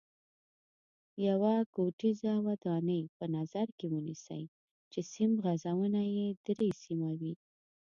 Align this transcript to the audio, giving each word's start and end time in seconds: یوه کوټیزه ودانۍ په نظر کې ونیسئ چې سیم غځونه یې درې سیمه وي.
یوه 1.27 1.55
کوټیزه 1.73 2.33
ودانۍ 2.45 3.01
په 3.17 3.25
نظر 3.35 3.67
کې 3.77 3.85
ونیسئ 3.93 4.43
چې 4.91 4.99
سیم 5.13 5.31
غځونه 5.45 6.01
یې 6.15 6.27
درې 6.45 6.69
سیمه 6.83 7.09
وي. 7.19 7.33